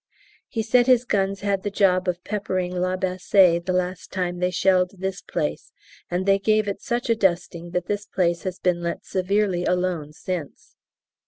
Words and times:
He 0.47 0.63
said 0.63 0.87
his 0.87 1.05
guns 1.05 1.41
had 1.41 1.61
the 1.61 1.69
job 1.69 2.07
of 2.07 2.23
peppering 2.23 2.75
La 2.75 2.97
Bassée 2.97 3.63
the 3.63 3.71
last 3.71 4.11
time 4.11 4.39
they 4.39 4.49
shelled 4.49 4.95
this 4.97 5.21
place, 5.21 5.71
and 6.09 6.25
they 6.25 6.39
gave 6.39 6.67
it 6.67 6.81
such 6.81 7.07
a 7.07 7.15
dusting 7.15 7.69
that 7.69 7.85
this 7.85 8.07
place 8.07 8.41
has 8.41 8.57
been 8.57 8.81
let 8.81 9.05
severely 9.05 9.63
alone 9.63 10.11
since. 10.11 10.75